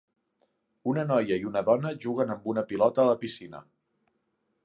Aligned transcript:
Una 0.93 1.03
noia 1.09 1.37
i 1.43 1.45
una 1.49 1.61
dona 1.67 1.91
juguen 2.07 2.33
amb 2.37 2.49
una 2.55 2.65
pilota 2.71 3.03
a 3.03 3.07
la 3.11 3.15
piscina. 3.25 3.63